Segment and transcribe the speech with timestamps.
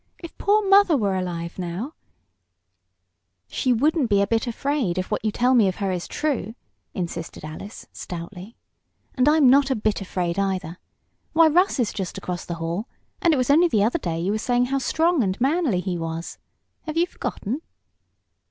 [0.17, 1.93] If poor mother were alive now"
[3.47, 6.55] "She wouldn't be a bit afraid, if what you tell me of her is true!"
[6.95, 8.57] insisted Alice, stoutly.
[9.13, 10.79] "And I'm not a bit afraid, either.
[11.33, 12.87] Why, Russ is just across the hall,
[13.21, 15.99] and it was only the other day you were saying how strong and manly he
[15.99, 16.39] was.
[16.87, 17.61] Have you forgotten?"